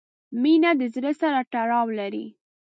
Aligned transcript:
•مینه 0.41 0.71
د 0.79 0.81
زړۀ 0.95 1.11
سره 1.21 1.39
تړاو 1.53 1.87
لري. 1.99 2.25